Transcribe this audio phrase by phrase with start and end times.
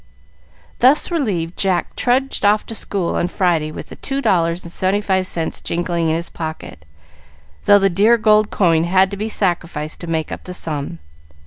[0.79, 4.99] Thus relieved, Jack trudged off to school on Friday with the two dollars and seventy
[4.99, 6.85] five cents jingling in his pocket,
[7.65, 10.97] though the dear gold coin had to be sacrificed to make up the sum.